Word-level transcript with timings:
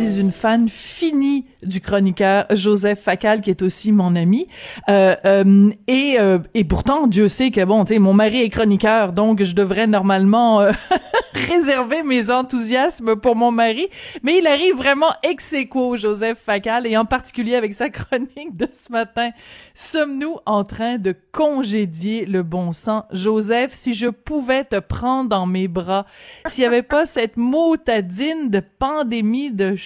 Suis 0.00 0.18
une 0.18 0.32
fan 0.32 0.66
finie 0.66 1.44
du 1.62 1.82
chroniqueur 1.82 2.46
Joseph 2.50 3.00
Facal, 3.00 3.42
qui 3.42 3.50
est 3.50 3.60
aussi 3.60 3.92
mon 3.92 4.16
ami. 4.16 4.48
Euh, 4.88 5.14
euh, 5.26 5.70
et, 5.88 6.16
euh, 6.18 6.38
et 6.54 6.64
pourtant, 6.64 7.06
Dieu 7.06 7.28
sait 7.28 7.50
que, 7.50 7.62
bon, 7.64 7.84
tu 7.84 7.92
sais, 7.92 7.98
mon 7.98 8.14
mari 8.14 8.40
est 8.40 8.48
chroniqueur, 8.48 9.12
donc 9.12 9.42
je 9.42 9.54
devrais 9.54 9.86
normalement 9.86 10.62
euh, 10.62 10.72
réserver 11.34 12.02
mes 12.02 12.30
enthousiasmes 12.30 13.16
pour 13.16 13.36
mon 13.36 13.50
mari. 13.50 13.88
Mais 14.22 14.38
il 14.38 14.46
arrive 14.46 14.76
vraiment 14.76 15.10
ex 15.22 15.52
aequo, 15.52 15.98
Joseph 15.98 16.38
Facal, 16.38 16.86
et 16.86 16.96
en 16.96 17.04
particulier 17.04 17.54
avec 17.54 17.74
sa 17.74 17.90
chronique 17.90 18.56
de 18.56 18.68
ce 18.72 18.90
matin. 18.90 19.30
Sommes-nous 19.74 20.36
en 20.46 20.64
train 20.64 20.96
de 20.96 21.14
congédier 21.32 22.24
le 22.24 22.42
bon 22.42 22.72
sang? 22.72 23.04
Joseph, 23.12 23.72
si 23.74 23.92
je 23.92 24.08
pouvais 24.08 24.64
te 24.64 24.78
prendre 24.78 25.28
dans 25.28 25.46
mes 25.46 25.68
bras, 25.68 26.06
s'il 26.46 26.62
n'y 26.62 26.68
avait 26.68 26.82
pas 26.82 27.04
cette 27.04 27.36
motadine 27.36 28.48
de 28.48 28.60
pandémie 28.78 29.50
de 29.50 29.76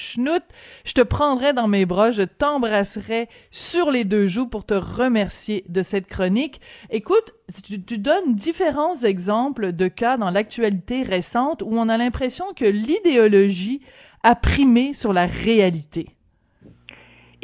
je 0.84 0.92
te 0.92 1.00
prendrais 1.02 1.52
dans 1.52 1.68
mes 1.68 1.86
bras, 1.86 2.10
je 2.10 2.22
t'embrasserais 2.22 3.28
sur 3.50 3.90
les 3.90 4.04
deux 4.04 4.26
joues 4.26 4.46
pour 4.46 4.64
te 4.64 4.74
remercier 4.74 5.64
de 5.68 5.82
cette 5.82 6.06
chronique. 6.06 6.60
Écoute, 6.90 7.34
tu, 7.64 7.82
tu 7.82 7.98
donnes 7.98 8.34
différents 8.34 9.02
exemples 9.02 9.72
de 9.72 9.88
cas 9.88 10.16
dans 10.16 10.30
l'actualité 10.30 11.02
récente 11.02 11.62
où 11.62 11.70
on 11.72 11.88
a 11.88 11.96
l'impression 11.96 12.46
que 12.54 12.64
l'idéologie 12.64 13.80
a 14.22 14.34
primé 14.34 14.94
sur 14.94 15.12
la 15.12 15.26
réalité. 15.26 16.08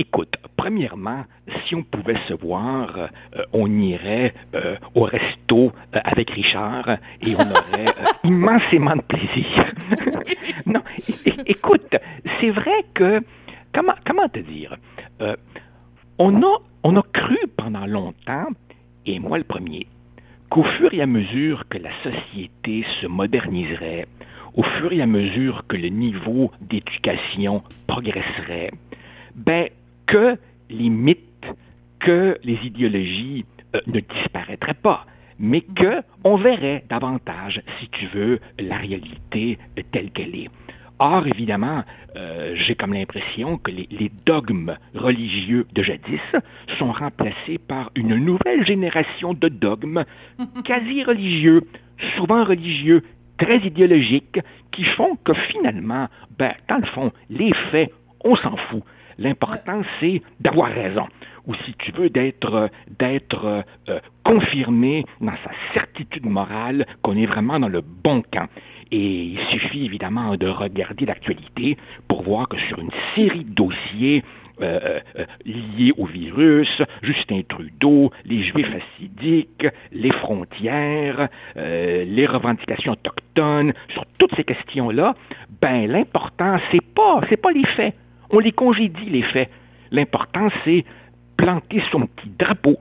Écoute, 0.01 0.39
premièrement, 0.57 1.27
si 1.67 1.75
on 1.75 1.83
pouvait 1.83 2.17
se 2.27 2.33
voir, 2.33 2.97
euh, 2.97 3.43
on 3.53 3.71
irait 3.83 4.33
euh, 4.55 4.77
au 4.95 5.03
resto 5.03 5.73
euh, 5.95 6.01
avec 6.03 6.31
Richard 6.31 6.89
et 7.21 7.37
on 7.37 7.51
aurait 7.51 7.93
immensément 8.25 8.97
de 8.97 9.03
plaisir. 9.03 9.75
non, 10.65 10.81
écoute, 11.45 11.95
c'est 12.41 12.49
vrai 12.49 12.87
que, 12.95 13.21
comment, 13.75 13.93
comment 14.07 14.27
te 14.31 14.39
dire, 14.39 14.75
on, 16.19 16.43
a, 16.45 16.59
on 16.83 16.97
a 16.97 17.03
cru 17.13 17.37
pendant 17.59 17.85
longtemps, 17.85 18.49
et 19.05 19.19
moi 19.19 19.37
le 19.37 19.45
premier, 19.45 19.87
qu'au 20.49 20.63
fur 20.63 20.95
et 20.95 21.03
à 21.03 21.07
mesure 21.07 21.69
que 21.69 21.77
la 21.77 21.91
société 22.03 22.87
se 23.03 23.07
moderniserait, 23.07 24.07
au 24.55 24.63
fur 24.63 24.95
et 24.95 25.03
à 25.03 25.07
mesure 25.07 25.67
que 25.69 25.77
le 25.77 25.89
niveau 25.89 26.51
d'éducation 26.63 27.63
progresserait, 27.87 28.71
ben, 29.35 29.69
que 30.11 30.37
les 30.69 30.91
mythes, 30.91 31.47
que 32.01 32.37
les 32.43 32.59
idéologies 32.65 33.45
euh, 33.77 33.81
ne 33.87 34.01
disparaîtraient 34.01 34.75
pas, 34.75 35.07
mais 35.39 35.61
que 35.61 36.03
on 36.25 36.37
verrait 36.37 36.85
davantage, 36.89 37.63
si 37.79 37.89
tu 37.91 38.07
veux, 38.07 38.41
la 38.59 38.77
réalité 38.77 39.59
telle 39.93 40.11
qu'elle 40.11 40.35
est. 40.35 40.49
Or, 40.99 41.29
évidemment, 41.29 41.85
euh, 42.17 42.55
j'ai 42.57 42.75
comme 42.75 42.93
l'impression 42.93 43.57
que 43.57 43.71
les, 43.71 43.87
les 43.93 44.11
dogmes 44.27 44.77
religieux 44.95 45.65
de 45.73 45.83
jadis 45.83 46.21
sont 46.79 46.91
remplacés 46.91 47.59
par 47.59 47.93
une 47.95 48.17
nouvelle 48.17 48.67
génération 48.67 49.33
de 49.33 49.49
dogmes 49.49 50.05
quasi 50.65 51.05
religieux, 51.05 51.63
souvent 52.17 52.45
religieux, 52.45 53.05
très 53.39 53.59
idéologiques, 53.59 54.41
qui 54.73 54.83
font 54.83 55.17
que 55.25 55.35
finalement, 55.35 56.09
ben, 56.37 56.53
dans 56.69 56.79
le 56.79 56.87
fond, 56.87 57.13
les 57.31 57.55
faits, 57.71 57.93
on 58.25 58.35
s'en 58.35 58.57
fout. 58.57 58.83
L'important, 59.21 59.83
c'est 60.01 60.23
d'avoir 60.41 60.71
raison, 60.71 61.07
ou 61.47 61.55
si 61.55 61.75
tu 61.75 61.93
veux, 61.93 62.09
d'être 62.09 62.73
euh, 63.89 64.01
confirmé 64.25 65.05
dans 65.21 65.37
sa 65.45 65.51
certitude 65.75 66.27
morale 66.27 66.87
qu'on 67.03 67.17
est 67.17 67.27
vraiment 67.27 67.61
dans 67.61 67.69
le 67.69 67.83
bon 67.83 68.23
camp. 68.23 68.49
Et 68.91 69.23
il 69.25 69.41
suffit 69.51 69.85
évidemment 69.85 70.37
de 70.37 70.49
regarder 70.49 71.07
l'actualité 71.07 71.77
pour 72.09 72.23
voir 72.23 72.49
que 72.49 72.59
sur 72.59 72.79
une 72.79 72.91
série 73.15 73.45
de 73.45 73.55
dossiers 73.55 74.25
euh, 74.63 75.01
euh, 75.19 75.25
liés 75.47 75.93
au 75.97 76.05
virus, 76.05 76.83
Justin 77.03 77.41
Trudeau, 77.49 78.11
les 78.27 78.43
Juifs 78.43 78.69
assidiques, 78.75 79.67
les 79.91 80.13
frontières, 80.13 81.29
euh, 81.57 82.05
les 82.05 82.27
revendications 82.27 82.93
autochtones, 82.93 83.73
sur 83.89 84.05
toutes 84.19 84.35
ces 84.35 84.45
questions-là, 84.45 85.15
ben 85.63 85.87
l'important 85.91 86.59
c'est 86.71 86.85
pas 86.95 87.21
c'est 87.31 87.39
pas 87.39 87.53
les 87.53 87.65
faits. 87.65 87.95
On 88.31 88.39
les 88.39 88.53
congédie 88.53 89.11
les 89.11 89.23
faits. 89.23 89.51
L'important 89.91 90.49
c'est 90.65 90.85
planter 91.37 91.83
son 91.91 92.07
petit 92.07 92.31
drapeau 92.39 92.79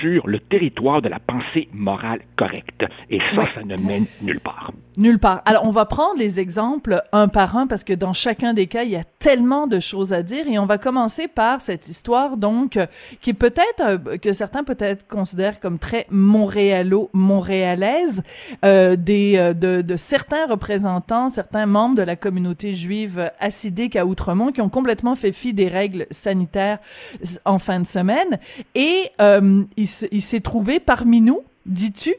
sur 0.00 0.26
le 0.26 0.38
territoire 0.38 1.02
de 1.02 1.08
la 1.08 1.18
pensée 1.18 1.68
morale 1.72 2.20
correcte. 2.36 2.86
Et 3.10 3.18
ça, 3.34 3.42
ça 3.54 3.62
ne 3.62 3.76
mène 3.76 4.06
nulle 4.22 4.40
part. 4.40 4.72
Nulle 4.96 5.18
part. 5.18 5.42
Alors, 5.44 5.66
on 5.66 5.70
va 5.70 5.84
prendre 5.84 6.18
les 6.18 6.40
exemples 6.40 7.02
un 7.12 7.28
par 7.28 7.54
un 7.56 7.66
parce 7.66 7.84
que 7.84 7.92
dans 7.92 8.14
chacun 8.14 8.54
des 8.54 8.66
cas, 8.66 8.84
il 8.84 8.90
y 8.90 8.96
a 8.96 9.04
tellement 9.18 9.66
de 9.66 9.78
choses 9.78 10.14
à 10.14 10.22
dire 10.22 10.48
et 10.48 10.58
on 10.58 10.64
va 10.64 10.78
commencer 10.78 11.28
par 11.28 11.60
cette 11.60 11.88
histoire, 11.88 12.38
donc, 12.38 12.78
qui 13.20 13.30
est 13.30 13.34
peut-être, 13.34 13.80
euh, 13.80 13.98
que 14.16 14.32
certains 14.32 14.64
peut-être 14.64 15.06
considèrent 15.06 15.60
comme 15.60 15.78
très 15.78 16.06
montréalo-montréalaise, 16.10 18.22
euh, 18.64 18.96
des, 18.96 19.36
euh, 19.36 19.52
de, 19.52 19.82
de 19.82 19.96
certains 19.96 20.46
représentants, 20.46 21.28
certains 21.28 21.66
membres 21.66 21.96
de 21.96 22.02
la 22.02 22.16
communauté 22.16 22.72
juive 22.72 23.30
assidique 23.38 23.96
à 23.96 24.06
Outremont 24.06 24.52
qui 24.52 24.60
ont 24.60 24.68
complètement 24.68 25.14
fait 25.14 25.32
fi 25.32 25.52
des 25.52 25.68
règles 25.68 26.06
sanitaires 26.10 26.78
en 27.44 27.58
fin 27.58 27.80
de 27.80 27.86
semaine 27.86 28.38
et 28.74 29.10
euh, 29.20 29.64
il, 29.76 29.86
s'est 29.86 30.40
trouvé 30.40 30.80
parmi 30.80 31.20
nous 31.20 31.42
dis-tu, 31.66 32.14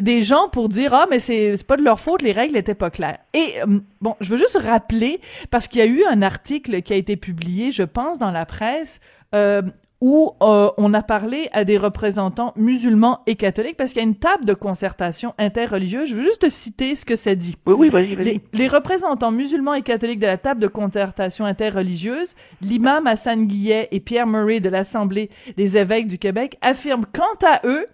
des 0.00 0.24
gens 0.24 0.48
pour 0.48 0.68
dire 0.68 0.92
ah 0.92 1.06
mais 1.08 1.20
c'est 1.20 1.56
c'est 1.56 1.66
pas 1.66 1.76
de 1.76 1.82
leur 1.82 2.00
faute, 2.00 2.20
les 2.20 2.32
règles 2.32 2.56
étaient 2.56 2.74
pas 2.74 2.90
claires. 2.90 3.18
Et 3.32 3.62
euh, 3.62 3.78
bon, 4.00 4.14
je 4.20 4.30
veux 4.30 4.38
juste 4.38 4.58
rappeler 4.58 5.20
parce 5.50 5.68
qu'il 5.68 5.78
y 5.78 5.82
a 5.82 5.86
eu 5.86 6.04
un 6.04 6.20
article 6.20 6.82
qui 6.82 6.92
a 6.92 6.96
été 6.96 7.16
publié, 7.16 7.70
je 7.70 7.84
pense, 7.84 8.18
dans 8.18 8.32
la 8.32 8.44
presse. 8.44 9.00
Euh, 9.34 9.62
où 10.00 10.32
euh, 10.42 10.70
on 10.78 10.94
a 10.94 11.02
parlé 11.02 11.48
à 11.52 11.64
des 11.64 11.76
représentants 11.76 12.52
musulmans 12.56 13.22
et 13.26 13.34
catholiques 13.34 13.76
parce 13.76 13.92
qu'il 13.92 14.00
y 14.00 14.04
a 14.04 14.08
une 14.08 14.16
table 14.16 14.44
de 14.44 14.54
concertation 14.54 15.34
interreligieuse. 15.38 16.08
Je 16.08 16.14
veux 16.14 16.22
juste 16.22 16.42
te 16.42 16.48
citer 16.48 16.94
ce 16.94 17.04
que 17.04 17.16
ça 17.16 17.34
dit. 17.34 17.56
Oui, 17.66 17.74
oui, 17.76 17.88
vas-y, 17.88 18.14
vas-y. 18.14 18.24
Les, 18.24 18.40
les 18.52 18.68
représentants 18.68 19.32
musulmans 19.32 19.74
et 19.74 19.82
catholiques 19.82 20.20
de 20.20 20.26
la 20.26 20.38
table 20.38 20.60
de 20.60 20.68
concertation 20.68 21.44
interreligieuse, 21.44 22.34
l'imam 22.60 23.06
Hassan 23.06 23.46
Guillet 23.46 23.88
et 23.90 24.00
Pierre 24.00 24.26
Murray 24.26 24.60
de 24.60 24.68
l'Assemblée 24.68 25.30
des 25.56 25.76
évêques 25.76 26.06
du 26.06 26.18
Québec 26.18 26.58
affirment 26.60 27.06
quant 27.12 27.46
à 27.46 27.60
eux 27.66 27.86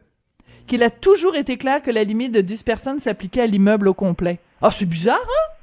qu'il 0.66 0.82
a 0.82 0.90
toujours 0.90 1.36
été 1.36 1.56
clair 1.56 1.82
que 1.82 1.90
la 1.90 2.04
limite 2.04 2.32
de 2.32 2.40
10 2.40 2.62
personnes 2.62 2.98
s'appliquait 2.98 3.42
à 3.42 3.46
l'immeuble 3.46 3.88
au 3.88 3.94
complet. 3.94 4.40
Ah, 4.62 4.70
c'est 4.70 4.86
bizarre, 4.86 5.20
hein? 5.22 5.54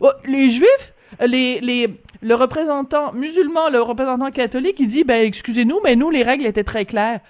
Oh, 0.00 0.10
les 0.26 0.50
juifs, 0.50 0.94
les, 1.24 1.60
les, 1.60 2.00
le 2.22 2.34
représentant 2.34 3.12
musulman, 3.12 3.68
le 3.70 3.80
représentant 3.80 4.30
catholique, 4.30 4.76
il 4.78 4.88
dit, 4.88 5.04
ben, 5.04 5.22
excusez-nous, 5.22 5.80
mais 5.84 5.96
nous, 5.96 6.10
les 6.10 6.22
règles 6.22 6.46
étaient 6.46 6.64
très 6.64 6.84
claires. 6.84 7.20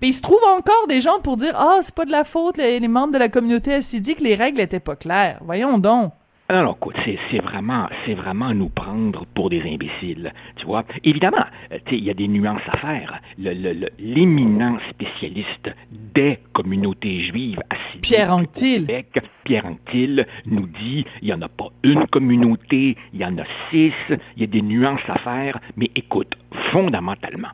Puis 0.00 0.10
il 0.10 0.14
se 0.14 0.22
trouve 0.22 0.42
encore 0.56 0.86
des 0.88 1.00
gens 1.00 1.20
pour 1.20 1.36
dire, 1.36 1.54
ah, 1.56 1.78
c'est 1.82 1.94
pas 1.94 2.04
de 2.04 2.12
la 2.12 2.24
faute, 2.24 2.56
les, 2.56 2.78
les 2.78 2.88
membres 2.88 3.12
de 3.12 3.18
la 3.18 3.28
communauté 3.28 3.74
assidique, 3.74 4.20
les 4.20 4.34
règles 4.34 4.60
étaient 4.60 4.80
pas 4.80 4.96
claires. 4.96 5.40
Voyons 5.44 5.78
donc. 5.78 6.12
Non, 6.50 6.72
écoute, 6.72 6.96
c'est, 7.04 7.40
vraiment, 7.42 7.88
c'est 8.06 8.14
vraiment 8.14 8.54
nous 8.54 8.70
prendre 8.70 9.26
pour 9.34 9.50
des 9.50 9.60
imbéciles, 9.70 10.32
tu 10.56 10.64
vois. 10.64 10.82
Évidemment, 11.04 11.44
euh, 11.72 11.78
il 11.92 12.02
y 12.02 12.08
a 12.08 12.14
des 12.14 12.26
nuances 12.26 12.62
à 12.68 12.78
faire. 12.78 13.20
Le, 13.38 13.52
le, 13.52 13.72
le- 13.74 13.90
l'éminent 13.98 14.78
spécialiste 14.88 15.68
des 15.90 16.38
communautés 16.54 17.20
juives 17.24 17.60
assidues 17.68 18.00
Pierre 18.00 18.32
Anctil. 18.32 18.86
Québec, 18.86 19.20
Pierre 19.44 19.66
Anctil, 19.66 20.26
nous 20.46 20.66
dit, 20.68 21.04
il 21.20 21.28
y 21.28 21.34
en 21.34 21.42
a 21.42 21.48
pas 21.50 21.68
une 21.82 22.06
communauté, 22.06 22.96
il 23.12 23.20
y 23.20 23.24
en 23.26 23.36
a 23.36 23.44
six, 23.70 23.92
il 24.08 24.40
y 24.40 24.44
a 24.44 24.46
des 24.46 24.62
nuances 24.62 25.00
à 25.06 25.18
faire, 25.18 25.58
mais 25.76 25.90
écoute, 25.96 26.34
fondamentalement, 26.72 27.50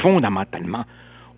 fondamentalement, 0.00 0.86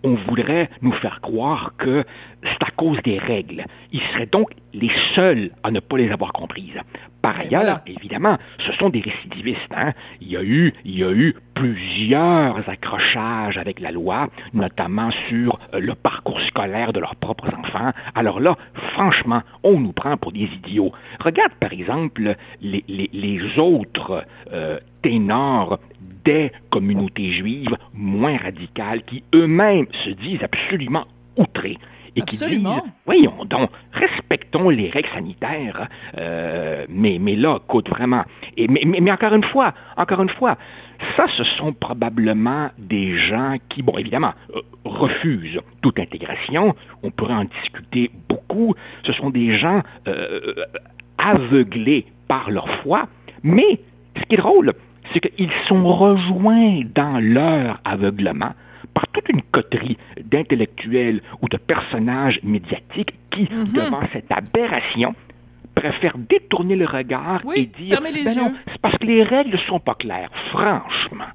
on 0.03 0.15
voudrait 0.15 0.69
nous 0.81 0.91
faire 0.93 1.21
croire 1.21 1.73
que 1.77 2.03
c'est 2.43 2.63
à 2.63 2.71
cause 2.75 3.01
des 3.03 3.17
règles. 3.17 3.65
Ils 3.91 4.01
seraient 4.13 4.25
donc 4.25 4.51
les 4.73 4.91
seuls 5.15 5.51
à 5.63 5.71
ne 5.71 5.79
pas 5.79 5.97
les 5.97 6.11
avoir 6.11 6.33
comprises. 6.33 6.79
Par 7.21 7.39
ailleurs, 7.39 7.61
voilà. 7.61 7.81
évidemment, 7.87 8.37
ce 8.59 8.73
sont 8.73 8.89
des 8.89 8.99
récidivistes. 8.99 9.71
Hein? 9.73 9.93
Il, 10.19 10.29
y 10.29 10.35
a 10.35 10.43
eu, 10.43 10.73
il 10.83 10.97
y 10.97 11.03
a 11.05 11.11
eu 11.11 11.35
plusieurs 11.53 12.67
accrochages 12.67 13.57
avec 13.57 13.79
la 13.79 13.91
loi, 13.91 14.27
notamment 14.53 15.09
sur 15.29 15.57
euh, 15.73 15.79
le 15.79 15.95
parcours 15.95 16.41
scolaire 16.41 16.91
de 16.91 16.99
leurs 16.99 17.15
propres 17.15 17.47
enfants. 17.57 17.91
Alors 18.13 18.41
là, 18.41 18.57
franchement, 18.93 19.41
on 19.63 19.79
nous 19.79 19.93
prend 19.93 20.17
pour 20.17 20.33
des 20.33 20.49
idiots. 20.53 20.91
Regarde, 21.21 21.53
par 21.61 21.71
exemple, 21.71 22.35
les, 22.61 22.83
les, 22.89 23.09
les 23.13 23.57
autres 23.57 24.25
euh, 24.51 24.79
ténors 25.01 25.79
des 26.25 26.51
communautés 26.69 27.31
juives 27.31 27.75
moins 27.93 28.37
radicales 28.37 29.03
qui 29.03 29.23
eux-mêmes 29.33 29.87
se 30.05 30.11
disent 30.11 30.43
absolument 30.43 31.05
outrés 31.37 31.77
et 32.15 32.21
Absolument. 32.21 32.75
qui 32.75 32.81
disent, 32.81 32.91
voyons 33.05 33.45
donc, 33.45 33.69
respectons 33.91 34.69
les 34.69 34.89
règles 34.89 35.09
sanitaires, 35.09 35.87
euh, 36.17 36.85
mais, 36.89 37.17
mais 37.19 37.35
là, 37.35 37.59
écoute, 37.63 37.89
vraiment, 37.89 38.23
et, 38.55 38.67
mais, 38.67 38.81
mais, 38.85 38.99
mais 39.01 39.11
encore 39.11 39.33
une 39.33 39.43
fois, 39.43 39.73
encore 39.97 40.21
une 40.21 40.29
fois, 40.29 40.57
ça, 41.17 41.25
ce 41.35 41.43
sont 41.43 41.73
probablement 41.73 42.69
des 42.77 43.17
gens 43.17 43.55
qui, 43.69 43.81
bon, 43.81 43.97
évidemment, 43.97 44.33
euh, 44.55 44.61
refusent 44.85 45.59
toute 45.81 45.99
intégration, 45.99 46.75
on 47.01 47.11
pourrait 47.11 47.33
en 47.33 47.45
discuter 47.45 48.11
beaucoup, 48.29 48.75
ce 49.03 49.13
sont 49.13 49.29
des 49.29 49.57
gens 49.57 49.81
euh, 50.07 50.53
aveuglés 51.17 52.05
par 52.27 52.51
leur 52.51 52.69
foi, 52.81 53.07
mais 53.41 53.79
ce 54.17 54.23
qui 54.25 54.35
est 54.35 54.37
drôle, 54.37 54.73
c'est 55.13 55.19
qu'ils 55.19 55.51
sont 55.67 55.83
rejoints 55.85 56.81
dans 56.95 57.19
leur 57.21 57.79
aveuglement 57.85 58.53
par 58.93 59.07
toute 59.07 59.29
une 59.29 59.41
coterie 59.43 59.97
d'intellectuels 60.23 61.21
ou 61.41 61.47
de 61.49 61.57
personnages 61.57 62.39
médiatiques 62.43 63.13
qui, 63.31 63.47
Mhm. 63.51 63.71
devant 63.73 64.01
cette 64.11 64.31
aberration, 64.31 65.15
préfèrent 65.75 66.17
détourner 66.17 66.75
le 66.75 66.85
regard 66.85 67.41
Oui, 67.45 67.55
et 67.57 67.83
dire 67.83 67.99
ben 68.01 68.13
non, 68.37 68.53
c'est 68.71 68.79
parce 68.81 68.97
que 68.97 69.05
les 69.07 69.23
règles 69.23 69.57
sont 69.67 69.79
pas 69.79 69.95
claires, 69.95 70.29
franchement. 70.51 71.25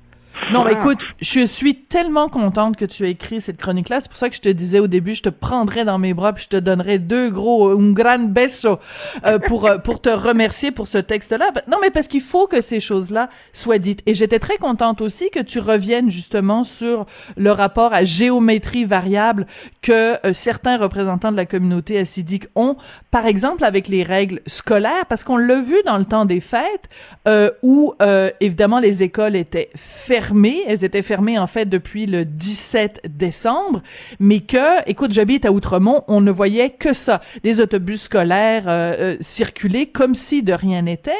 Non, 0.53 0.67
écoute, 0.67 1.07
je 1.21 1.45
suis 1.45 1.75
tellement 1.75 2.29
contente 2.29 2.77
que 2.77 2.85
tu 2.85 3.07
aies 3.07 3.11
écrit 3.11 3.41
cette 3.41 3.59
chronique-là. 3.59 4.01
C'est 4.01 4.09
pour 4.09 4.17
ça 4.17 4.31
que 4.31 4.37
je 4.37 4.41
te 4.41 4.49
disais 4.49 4.79
au 4.79 4.87
début, 4.87 5.15
je 5.15 5.23
te 5.23 5.29
prendrais 5.29 5.85
dans 5.85 5.99
mes 5.99 6.15
bras 6.15 6.33
puis 6.33 6.45
je 6.45 6.49
te 6.49 6.57
donnerais 6.57 6.99
deux 6.99 7.31
gros, 7.31 7.69
un 7.71 7.93
grand 7.93 8.31
beso 8.31 8.79
euh, 9.27 9.39
pour 9.39 9.67
euh, 9.67 9.79
pour 9.79 10.01
te 10.01 10.09
remercier 10.09 10.71
pour 10.71 10.89
ce 10.89 10.99
texte-là. 10.99 11.51
Non, 11.69 11.77
mais 11.83 11.91
parce 11.91 12.07
qu'il 12.07 12.23
faut 12.23 12.47
que 12.47 12.61
ces 12.61 12.81
choses-là 12.81 13.29
soient 13.53 13.79
dites. 13.79 14.03
Et 14.07 14.15
j'étais 14.15 14.39
très 14.39 14.57
contente 14.57 15.01
aussi 15.01 15.31
que 15.31 15.41
tu 15.41 15.59
reviennes 15.59 16.11
justement 16.11 16.65
sur 16.65 17.05
le 17.37 17.51
rapport 17.51 17.93
à 17.93 18.05
géométrie 18.05 18.85
variable 18.85 19.47
que 19.83 20.15
euh, 20.27 20.33
certains 20.33 20.79
représentants 20.79 21.33
de 21.33 21.37
la 21.37 21.47
communauté 21.47 21.99
assidique 21.99 22.47
ont, 22.55 22.77
par 23.11 23.27
exemple 23.27 23.65
avec 23.65 23.89
les 23.89 24.03
règles 24.03 24.41
scolaires, 24.47 25.07
parce 25.09 25.25
qu'on 25.25 25.37
l'a 25.37 25.61
vu 25.61 25.77
dans 25.85 25.99
le 25.99 26.05
temps 26.05 26.25
des 26.25 26.41
fêtes, 26.41 26.89
euh, 27.27 27.51
où 27.63 27.95
euh, 28.01 28.31
évidemment 28.41 28.79
les 28.79 29.03
écoles 29.03 29.37
étaient 29.37 29.71
fermées. 29.75 30.28
Elles 30.67 30.85
étaient 30.85 31.03
fermées 31.03 31.39
en 31.39 31.47
fait 31.47 31.67
depuis 31.67 32.07
le 32.07 32.25
17 32.25 33.03
décembre, 33.09 33.83
mais 34.21 34.41
que, 34.41 34.89
écoute, 34.89 35.13
j'habite 35.13 35.45
à 35.45 35.53
Outremont, 35.53 36.03
on 36.09 36.21
ne 36.21 36.31
voyait 36.31 36.71
que 36.71 36.93
ça, 36.93 37.21
des 37.43 37.61
autobus 37.61 38.03
scolaires 38.03 38.65
euh, 38.67 38.95
euh, 38.99 39.17
circuler 39.21 39.87
comme 39.87 40.15
si 40.15 40.43
de 40.43 40.53
rien 40.53 40.83
n'était. 40.83 41.13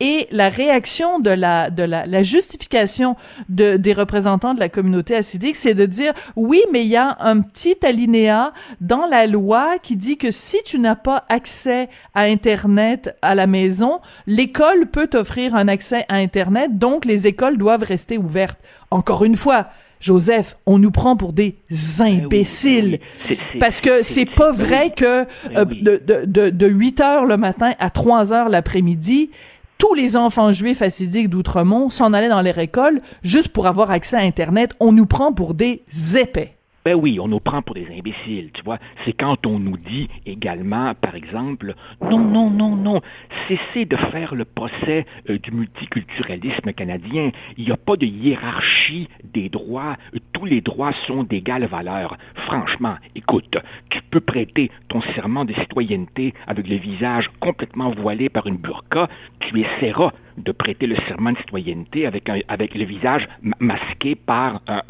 Et 0.00 0.28
la 0.30 0.48
réaction 0.48 1.18
de 1.18 1.30
la 1.30 1.70
de 1.70 1.82
la, 1.82 2.06
la 2.06 2.22
justification 2.22 3.16
de, 3.48 3.76
des 3.76 3.92
représentants 3.92 4.54
de 4.54 4.60
la 4.60 4.68
communauté 4.68 5.14
assidique, 5.14 5.56
c'est 5.56 5.74
de 5.74 5.86
dire 5.86 6.12
oui, 6.36 6.62
mais 6.72 6.84
il 6.84 6.88
y 6.88 6.96
a 6.96 7.16
un 7.20 7.40
petit 7.40 7.76
alinéa 7.84 8.52
dans 8.80 9.06
la 9.06 9.26
loi 9.26 9.78
qui 9.82 9.96
dit 9.96 10.16
que 10.16 10.30
si 10.30 10.58
tu 10.64 10.78
n'as 10.78 10.96
pas 10.96 11.24
accès 11.28 11.88
à 12.14 12.22
Internet 12.22 13.16
à 13.22 13.34
la 13.34 13.46
maison, 13.46 14.00
l'école 14.26 14.86
peut 14.86 15.06
t'offrir 15.06 15.54
un 15.54 15.68
accès 15.68 16.04
à 16.08 16.16
Internet, 16.16 16.78
donc 16.78 17.04
les 17.04 17.26
écoles 17.26 17.58
doivent 17.58 17.84
rester 17.84 18.18
ouvertes. 18.18 18.49
Encore 18.90 19.24
une 19.24 19.36
fois, 19.36 19.66
Joseph, 20.00 20.56
on 20.66 20.78
nous 20.78 20.90
prend 20.90 21.16
pour 21.16 21.32
des 21.32 21.56
imbéciles. 22.00 23.00
Oui, 23.00 23.00
c'est- 23.28 23.38
c'est- 23.52 23.58
Parce 23.58 23.80
que 23.80 24.02
c'est 24.02 24.24
pas 24.26 24.50
vrai 24.52 24.92
que 24.96 25.24
Ben 25.24 25.56
euh, 25.58 25.64
de, 25.64 26.24
de, 26.26 26.50
de 26.50 26.66
8 26.66 27.00
heures 27.00 27.24
le 27.26 27.36
matin 27.36 27.74
à 27.78 27.90
3 27.90 28.32
heures 28.32 28.48
l'après-midi, 28.48 29.30
tous 29.78 29.94
les 29.94 30.16
enfants 30.16 30.52
juifs 30.52 30.82
assidiques 30.82 31.28
d'Outremont 31.28 31.90
s'en 31.90 32.12
allaient 32.12 32.28
dans 32.28 32.42
leur 32.42 32.58
école 32.58 33.00
juste 33.22 33.48
pour 33.48 33.66
avoir 33.66 33.90
accès 33.90 34.16
à 34.16 34.20
Internet. 34.20 34.72
On 34.80 34.92
nous 34.92 35.06
prend 35.06 35.32
pour 35.32 35.54
des 35.54 35.82
épais. 36.16 36.54
Ben 36.84 36.94
oui, 36.94 37.20
on 37.20 37.28
nous 37.28 37.40
prend 37.40 37.60
pour 37.60 37.74
des 37.74 37.86
imbéciles, 37.88 38.50
tu 38.54 38.62
vois. 38.62 38.78
C'est 39.04 39.12
quand 39.12 39.46
on 39.46 39.58
nous 39.58 39.76
dit 39.76 40.08
également, 40.24 40.94
par 40.94 41.14
exemple, 41.14 41.74
non, 42.00 42.18
non, 42.18 42.48
non, 42.48 42.74
non, 42.74 43.02
cessez 43.48 43.84
de 43.84 43.96
faire 43.96 44.34
le 44.34 44.46
procès 44.46 45.04
euh, 45.28 45.38
du 45.38 45.50
multiculturalisme 45.50 46.72
canadien. 46.72 47.32
Il 47.58 47.66
n'y 47.66 47.70
a 47.70 47.76
pas 47.76 47.96
de 47.96 48.06
hiérarchie 48.06 49.08
des 49.24 49.50
droits. 49.50 49.96
Tous 50.32 50.46
les 50.46 50.62
droits 50.62 50.92
sont 51.06 51.22
d'égale 51.22 51.66
valeur. 51.66 52.16
Franchement, 52.46 52.96
écoute, 53.14 53.58
tu 53.90 54.00
peux 54.10 54.20
prêter 54.20 54.70
ton 54.88 55.02
serment 55.14 55.44
de 55.44 55.52
citoyenneté 55.52 56.32
avec 56.46 56.66
le 56.66 56.76
visage 56.76 57.30
complètement 57.40 57.90
voilé 57.90 58.30
par 58.30 58.46
une 58.46 58.56
burqa. 58.56 59.08
Tu 59.40 59.60
essaieras 59.60 60.12
de 60.44 60.52
prêter 60.52 60.86
le 60.86 60.96
serment 61.08 61.32
de 61.32 61.38
citoyenneté 61.38 62.06
avec, 62.06 62.28
un, 62.28 62.38
avec 62.48 62.74
le 62.74 62.84
visage 62.84 63.28
ma- 63.42 63.56
masqué 63.60 64.14
par 64.14 64.60
un, 64.66 64.82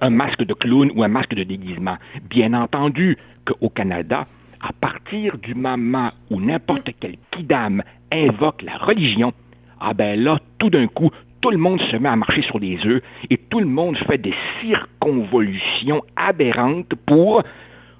un- 0.00 0.10
masque 0.10 0.42
de 0.44 0.54
clown 0.54 0.90
ou 0.94 1.02
un 1.02 1.08
masque 1.08 1.34
de 1.34 1.44
déguisement. 1.44 1.96
Bien 2.28 2.54
entendu 2.54 3.16
qu'au 3.44 3.68
Canada, 3.68 4.24
à 4.60 4.72
partir 4.72 5.38
du 5.38 5.54
moment 5.54 6.10
où 6.30 6.40
n'importe 6.40 6.90
quel 7.00 7.16
kidam 7.30 7.82
invoque 8.12 8.62
la 8.62 8.76
religion, 8.76 9.32
ah 9.80 9.94
ben 9.94 10.18
là, 10.20 10.38
tout 10.58 10.70
d'un 10.70 10.86
coup, 10.88 11.10
tout 11.40 11.50
le 11.50 11.58
monde 11.58 11.80
se 11.82 11.96
met 11.96 12.08
à 12.08 12.16
marcher 12.16 12.42
sur 12.42 12.58
les 12.58 12.84
œufs 12.86 13.00
et 13.30 13.36
tout 13.36 13.60
le 13.60 13.66
monde 13.66 13.96
fait 13.98 14.18
des 14.18 14.34
circonvolutions 14.60 16.02
aberrantes 16.16 16.94
pour 17.06 17.42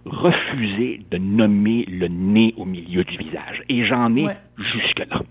refuser 0.04 1.00
de 1.10 1.18
nommer 1.18 1.84
le 1.88 2.08
nez 2.08 2.54
au 2.56 2.64
milieu 2.64 3.04
du 3.04 3.16
visage. 3.18 3.62
Et 3.68 3.84
j'en 3.84 4.14
ai 4.16 4.24
Ouais. 4.26 4.36
jusque-là. 4.56 5.22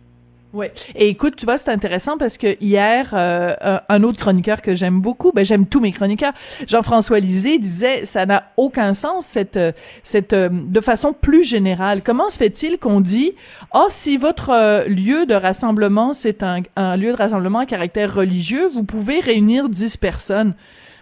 Ouais. 0.58 0.74
Et 0.96 1.08
écoute, 1.10 1.36
tu 1.36 1.46
vois, 1.46 1.60
c'est 1.60 1.70
intéressant 1.70 2.18
parce 2.18 2.40
que 2.40 2.58
hier, 2.60 3.12
euh, 3.14 3.78
un- 3.90 4.04
autre 4.04 4.18
chroniqueur 4.18 4.64
que 4.64 4.74
j'aime 4.74 5.02
beaucoup, 5.02 5.32
ben 5.32 5.46
j'aime 5.46 5.68
tous 5.68 5.80
mes 5.80 5.92
chroniqueurs, 5.92 6.34
Jean-François 6.68 7.20
Lisée 7.20 7.60
disait, 7.60 8.06
ça 8.06 8.26
n'a 8.26 8.52
aucun 8.58 8.96
sens 8.96 9.28
cette 9.28 9.56
euh, 9.58 9.72
cette 10.02 10.34
euh, 10.34 10.50
de 10.52 10.82
façon 10.82 11.14
plus 11.14 11.44
générale. 11.44 12.02
Comment 12.04 12.30
se 12.30 12.40
fait-il 12.40 12.80
qu'on 12.80 13.02
dit, 13.02 13.34
oh 13.76 13.86
si 13.90 14.18
votre 14.18 14.50
euh, 14.50 14.86
lieu 14.86 15.28
de 15.28 15.36
rassemblement 15.36 16.14
c'est 16.14 16.42
un, 16.42 16.62
lieu 16.98 17.12
de 17.12 17.18
rassemblement 17.18 17.60
à 17.60 17.66
caractère 17.68 18.16
religieux, 18.16 18.68
vous 18.74 18.84
pouvez 18.84 19.20
réunir 19.20 19.70
10 19.70 19.98
personnes. 19.98 20.56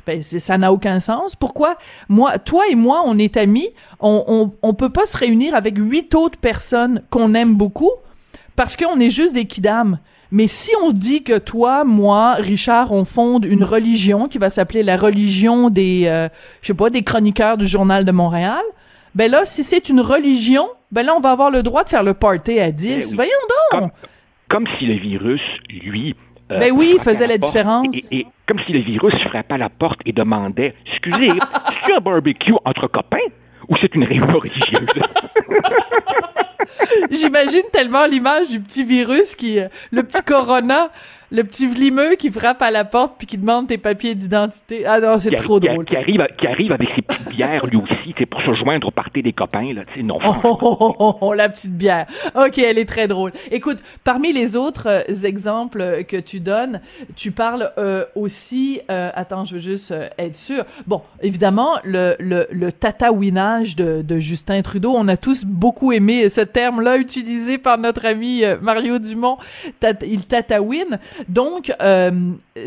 Ben, 0.05 0.21
ça 0.21 0.57
n'a 0.57 0.73
aucun 0.73 0.99
sens. 0.99 1.35
Pourquoi? 1.37 1.77
Moi, 2.09 2.37
toi 2.39 2.63
et 2.69 2.75
moi, 2.75 3.03
on 3.05 3.17
est 3.17 3.37
amis, 3.37 3.69
on, 4.01 4.23
on, 4.27 4.53
on 4.61 4.73
peut 4.73 4.91
pas 4.91 5.05
se 5.05 5.17
réunir 5.17 5.55
avec 5.55 5.77
huit 5.77 6.13
autres 6.13 6.37
personnes 6.37 7.01
qu'on 7.09 7.33
aime 7.33 7.55
beaucoup 7.55 7.89
parce 8.55 8.75
qu'on 8.77 8.99
est 8.99 9.09
juste 9.09 9.33
des 9.33 9.45
kidams. 9.45 9.99
Mais 10.31 10.47
si 10.47 10.71
on 10.83 10.91
dit 10.91 11.23
que 11.23 11.37
toi, 11.37 11.83
moi, 11.83 12.33
Richard, 12.35 12.91
on 12.91 13.05
fonde 13.05 13.45
une 13.45 13.63
religion 13.63 14.27
qui 14.27 14.37
va 14.37 14.49
s'appeler 14.49 14.83
la 14.83 14.97
religion 14.97 15.69
des, 15.69 16.03
euh, 16.07 16.27
je 16.61 16.67
sais 16.67 16.73
pas, 16.73 16.89
des 16.89 17.03
chroniqueurs 17.03 17.57
du 17.57 17.67
Journal 17.67 18.03
de 18.05 18.11
Montréal, 18.11 18.63
ben 19.13 19.29
là, 19.31 19.45
si 19.45 19.63
c'est 19.63 19.87
une 19.87 20.01
religion, 20.01 20.67
ben 20.91 21.03
là, 21.05 21.13
on 21.15 21.19
va 21.21 21.31
avoir 21.31 21.51
le 21.51 21.63
droit 21.63 21.83
de 21.83 21.89
faire 21.89 22.03
le 22.03 22.13
party 22.13 22.59
à 22.59 22.71
10. 22.71 22.87
Eh 22.89 22.95
oui. 22.97 23.15
Voyons 23.15 23.31
donc! 23.71 23.79
Comme, 23.81 23.91
comme 24.49 24.67
si 24.77 24.87
le 24.87 24.95
virus, 24.95 25.41
lui... 25.69 26.15
euh, 26.51 26.59
Ben 26.59 26.71
oui, 26.73 26.97
faisait 27.01 27.27
la 27.27 27.37
différence. 27.37 27.87
Et, 27.93 28.19
et 28.19 28.27
comme 28.47 28.59
si 28.65 28.73
le 28.73 28.79
virus 28.79 29.13
frappait 29.29 29.53
à 29.53 29.57
la 29.57 29.69
porte 29.69 29.99
et 30.05 30.11
demandait 30.11 30.73
«Excusez, 30.87 31.29
c'est 31.87 31.93
un 31.93 31.99
barbecue 31.99 32.53
entre 32.65 32.87
copains? 32.87 33.17
Ou 33.67 33.75
c'est 33.77 33.95
une 33.95 34.03
réunion 34.03 34.39
religieuse? 34.39 34.85
J'imagine 37.11 37.63
tellement 37.71 38.05
l'image 38.05 38.49
du 38.49 38.59
petit 38.59 38.83
virus 38.83 39.35
qui, 39.35 39.59
euh, 39.59 39.67
le 39.91 40.03
petit 40.03 40.21
corona, 40.21 40.89
le 41.31 41.43
petit 41.43 41.67
vlimeux 41.67 42.15
qui 42.15 42.29
frappe 42.31 42.61
à 42.61 42.71
la 42.71 42.85
porte 42.85 43.15
puis 43.17 43.27
qui 43.27 43.37
demande 43.37 43.67
tes 43.67 43.77
papiers 43.77 44.15
d'identité. 44.15 44.85
Ah 44.85 44.99
non, 44.99 45.17
c'est 45.19 45.31
trop 45.31 45.59
drôle. 45.59 45.85
qui 45.85 45.95
arrive, 45.95 46.25
qui 46.37 46.47
arrive 46.47 46.71
avec 46.71 46.89
ses 46.95 47.01
petites 47.01 47.29
bières, 47.29 47.65
lui 47.65 47.77
aussi, 47.77 48.13
c'est 48.17 48.25
pour 48.25 48.41
se 48.41 48.53
joindre 48.53 48.87
au 48.87 48.91
party 48.91 49.21
des 49.21 49.33
copains. 49.33 49.73
Là, 49.73 49.81
tu 49.87 49.99
sais, 49.99 50.03
non, 50.03 50.19
Oh, 50.25 50.33
oh, 50.43 50.57
oh, 50.61 50.95
oh, 50.99 51.15
oh, 51.21 51.33
la 51.33 51.49
petite 51.49 51.75
bière. 51.75 52.05
Ok, 52.35 52.57
elle 52.57 52.77
est 52.77 52.87
très 52.87 53.07
drôle. 53.07 53.31
Écoute, 53.51 53.77
parmi 54.03 54.33
les 54.33 54.55
autres 54.55 54.87
euh, 54.87 55.25
exemples 55.25 55.81
euh, 55.81 56.03
que 56.03 56.17
tu 56.17 56.39
donnes, 56.39 56.81
tu 57.15 57.31
parles 57.31 57.71
euh, 57.77 58.05
aussi. 58.15 58.81
euh, 58.91 59.09
attends, 59.13 59.45
je 59.45 59.55
veux 59.55 59.59
juste 59.61 59.91
euh, 59.91 60.07
être 60.17 60.35
sûr. 60.35 60.63
Bon, 60.87 61.01
évidemment, 61.21 61.71
le 61.83 62.15
le, 62.19 62.47
le 62.51 62.71
tatouinage 62.71 63.75
de, 63.75 64.01
de 64.01 64.19
Justin 64.19 64.61
Trudeau. 64.61 64.93
On 64.95 65.07
a 65.07 65.17
tous 65.17 65.45
beaucoup 65.45 65.91
aimé 65.91 66.29
ce 66.29 66.41
terme-là 66.41 66.97
utilisé 66.97 67.57
par 67.57 67.77
notre 67.77 68.05
ami 68.05 68.43
Mario 68.61 68.99
Dumont. 68.99 69.37
Tat- 69.79 70.05
il 70.05 70.25
tatouine. 70.25 70.99
Donc, 71.29 71.71
euh, 71.81 72.11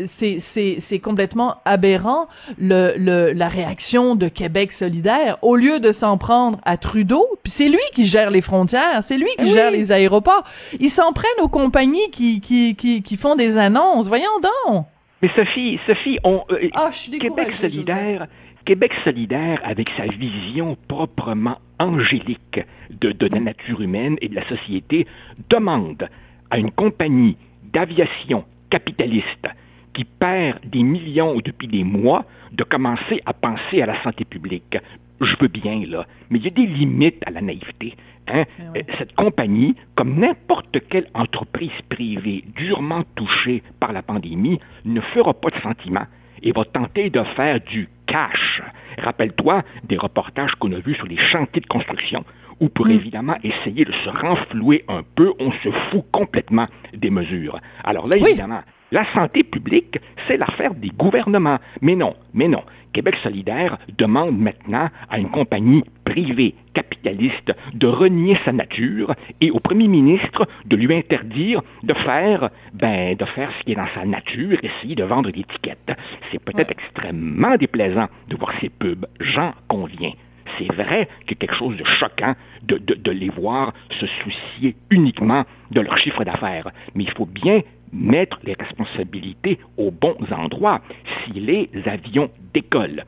c'est 0.05 0.99
complètement 1.01 1.55
aberrant 1.65 2.27
le, 2.57 2.93
le, 2.97 3.31
la 3.33 3.47
réaction 3.47 4.15
de 4.15 4.27
Québec 4.27 4.71
solidaire. 4.71 5.37
Au 5.41 5.55
lieu 5.55 5.79
de 5.79 5.91
s'en 5.91 6.17
prendre 6.17 6.59
à 6.63 6.77
Trudeau, 6.77 7.25
puis 7.43 7.51
c'est 7.51 7.67
lui 7.69 7.79
qui 7.93 8.05
gère 8.05 8.31
les 8.31 8.41
frontières, 8.41 9.03
c'est 9.03 9.17
lui 9.17 9.29
qui 9.37 9.47
Eh 9.47 9.53
gère 9.53 9.71
les 9.71 9.91
aéroports. 9.91 10.43
Ils 10.79 10.89
s'en 10.89 11.13
prennent 11.13 11.41
aux 11.41 11.49
compagnies 11.49 12.09
qui, 12.11 12.41
qui, 12.41 12.75
qui, 12.75 13.01
qui 13.01 13.17
font 13.17 13.35
des 13.35 13.57
annonces. 13.57 14.07
Voyons 14.07 14.25
donc! 14.41 14.85
Mais 15.21 15.29
Sophie, 15.35 15.79
Sophie, 15.85 16.17
on, 16.23 16.43
euh, 16.51 16.69
Ah, 16.73 16.91
Québec 17.19 17.53
solidaire, 17.59 18.27
Québec 18.65 18.91
solidaire, 19.03 19.59
avec 19.63 19.89
sa 19.97 20.05
vision 20.05 20.77
proprement 20.87 21.57
angélique 21.79 22.61
de, 22.89 23.11
de 23.11 23.27
la 23.27 23.39
nature 23.39 23.81
humaine 23.81 24.15
et 24.21 24.29
de 24.29 24.35
la 24.35 24.47
société, 24.47 25.07
demande 25.49 26.07
à 26.51 26.57
une 26.57 26.71
compagnie 26.71 27.37
d'aviation 27.73 28.45
capitaliste 28.69 29.47
qui 29.93 30.05
perd 30.05 30.59
des 30.65 30.83
millions 30.83 31.39
depuis 31.43 31.67
des 31.67 31.83
mois 31.83 32.25
de 32.51 32.63
commencer 32.63 33.21
à 33.25 33.33
penser 33.33 33.81
à 33.81 33.85
la 33.85 34.01
santé 34.03 34.25
publique. 34.25 34.77
Je 35.21 35.35
veux 35.39 35.47
bien, 35.47 35.81
là, 35.87 36.05
mais 36.29 36.39
il 36.39 36.45
y 36.45 36.47
a 36.47 36.51
des 36.51 36.65
limites 36.65 37.21
à 37.25 37.31
la 37.31 37.41
naïveté. 37.41 37.95
Hein? 38.27 38.45
ouais. 38.73 38.85
Euh, 38.87 38.93
Cette 38.97 39.13
compagnie, 39.15 39.75
comme 39.95 40.17
n'importe 40.17 40.77
quelle 40.89 41.09
entreprise 41.13 41.71
privée 41.89 42.45
durement 42.55 43.03
touchée 43.15 43.61
par 43.79 43.91
la 43.91 44.01
pandémie, 44.01 44.59
ne 44.85 45.01
fera 45.01 45.33
pas 45.33 45.49
de 45.49 45.59
sentiment 45.61 46.05
et 46.41 46.53
va 46.53 46.63
tenter 46.63 47.09
de 47.09 47.21
faire 47.35 47.59
du 47.59 47.89
cash. 48.05 48.61
Rappelle-toi 48.97 49.63
des 49.83 49.97
reportages 49.97 50.55
qu'on 50.55 50.71
a 50.71 50.79
vus 50.79 50.95
sur 50.95 51.07
les 51.07 51.17
chantiers 51.17 51.61
de 51.61 51.67
construction 51.67 52.23
où 52.59 52.69
pour 52.69 52.89
évidemment 52.89 53.35
essayer 53.43 53.85
de 53.85 53.91
se 53.91 54.09
renflouer 54.09 54.83
un 54.87 55.03
peu, 55.15 55.33
on 55.39 55.51
se 55.51 55.69
fout 55.89 56.03
complètement 56.11 56.67
des 56.93 57.09
mesures. 57.09 57.59
Alors 57.83 58.07
là, 58.07 58.15
Oui. 58.19 58.29
évidemment, 58.29 58.61
la 58.91 59.05
santé 59.13 59.43
publique, 59.43 59.99
c'est 60.27 60.37
l'affaire 60.37 60.73
des 60.73 60.89
gouvernements. 60.89 61.59
Mais 61.81 61.95
non, 61.95 62.15
mais 62.33 62.47
non. 62.47 62.63
Québec 62.91 63.15
solidaire 63.21 63.77
demande 63.99 64.35
maintenant 64.35 64.89
à 65.11 65.19
une 65.19 65.29
compagnie 65.29 65.83
privée 66.05 66.55
capitaliste 66.73 67.53
de 67.75 67.85
renier 67.85 68.35
sa 68.43 68.51
nature 68.51 69.13
et 69.41 69.51
au 69.51 69.59
premier 69.59 69.87
ministre 69.87 70.47
de 70.65 70.75
lui 70.75 70.91
interdire 70.95 71.61
de 71.83 71.93
faire, 71.93 72.49
ben, 72.73 73.15
de 73.15 73.25
faire 73.25 73.51
ce 73.59 73.63
qui 73.63 73.73
est 73.73 73.75
dans 73.75 73.85
sa 73.93 74.05
nature, 74.05 74.57
essayer 74.63 74.95
de 74.95 75.03
vendre 75.03 75.29
des 75.29 75.41
étiquettes. 75.41 75.95
C'est 76.31 76.43
peut-être 76.43 76.71
extrêmement 76.71 77.57
déplaisant 77.57 78.07
de 78.27 78.35
voir 78.35 78.51
ces 78.59 78.69
pubs, 78.69 79.05
j'en 79.19 79.53
conviens. 79.67 80.13
C'est 80.59 80.71
vrai 80.73 81.07
qu'il 81.21 81.31
y 81.31 81.33
a 81.33 81.47
quelque 81.47 81.55
chose 81.55 81.77
de 81.77 81.83
choquant 81.85 82.35
de, 82.63 82.77
de- 82.77 82.93
de 82.95 83.11
les 83.11 83.29
voir 83.29 83.73
se 83.99 84.05
soucier 84.05 84.75
uniquement 84.91 85.45
de 85.71 85.81
leur 85.81 85.97
chiffre 85.97 86.23
d'affaires. 86.23 86.69
Mais 86.95 87.05
il 87.05 87.11
faut 87.11 87.25
bien 87.25 87.61
mettre 87.93 88.39
les 88.43 88.53
responsabilités 88.59 89.57
aux 89.77 89.89
bons 89.91 90.17
endroits. 90.31 90.81
Si 91.25 91.31
les 91.39 91.69
avions 91.85 92.29
décollent, 92.53 93.03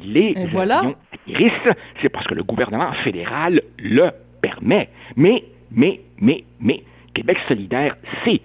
si 0.00 0.08
les 0.08 0.32
Et 0.36 0.46
voilà. 0.46 0.78
avions 0.78 0.96
atterrissent, 1.12 1.74
c'est 2.00 2.08
parce 2.08 2.26
que 2.26 2.34
le 2.34 2.42
gouvernement 2.42 2.92
fédéral 3.04 3.60
le 3.78 4.10
permet. 4.40 4.88
Mais, 5.16 5.44
mais, 5.70 6.00
mais, 6.20 6.44
mais, 6.60 6.82
Québec 7.14 7.38
solidaire 7.46 7.96
sait 8.24 8.40